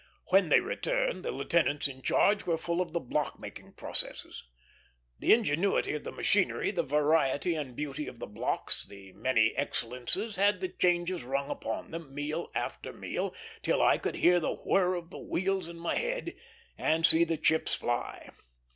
When 0.29 0.49
they 0.49 0.61
returned, 0.61 1.23
the 1.23 1.29
lieutenants 1.31 1.87
in 1.87 2.01
charge 2.01 2.47
were 2.47 2.57
full 2.57 2.81
of 2.81 2.91
the 2.91 2.99
block 2.99 3.39
making 3.39 3.73
processes. 3.73 4.43
The 5.19 5.31
ingenuity 5.31 5.93
of 5.93 6.05
the 6.05 6.11
machinery, 6.11 6.71
the 6.71 6.81
variety 6.81 7.53
and 7.53 7.75
beauty 7.75 8.07
of 8.07 8.17
the 8.17 8.25
blocks, 8.25 8.83
the 8.83 9.13
many 9.13 9.55
excellences, 9.55 10.37
had 10.37 10.59
the 10.59 10.69
changes 10.69 11.23
rung 11.23 11.51
upon 11.51 11.91
them, 11.91 12.15
meal 12.15 12.49
after 12.55 12.91
meal, 12.91 13.35
till 13.61 13.79
I 13.79 13.99
could 13.99 14.15
hear 14.15 14.39
the 14.39 14.55
whir 14.55 14.95
of 14.95 15.11
the 15.11 15.19
wheels 15.19 15.67
in 15.67 15.77
my 15.77 15.93
head 15.93 16.33
and 16.79 17.05
see 17.05 17.23
the 17.23 17.37
chips 17.37 17.75
fly. 17.75 18.31